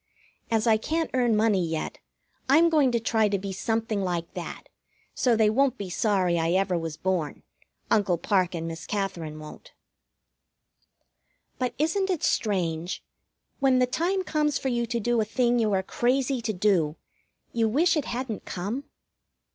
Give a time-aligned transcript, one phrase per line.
[0.49, 1.99] As I can't earn money yet,
[2.49, 4.63] I'm going to try to be something like that,
[5.13, 7.43] so they won't be sorry I ever was born.
[7.91, 9.73] Uncle Parke and Miss Katherine won't.
[11.59, 13.03] But isn't it strange,
[13.59, 16.95] when the time comes for you to do a thing you are crazy to do,
[17.53, 18.85] you wish it hadn't come?